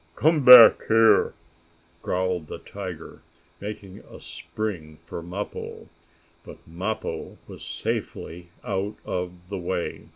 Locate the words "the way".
9.49-10.07